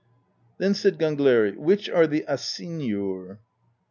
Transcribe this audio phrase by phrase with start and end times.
[0.57, 3.37] Then said Gangleri: "Which are the Asynjur?"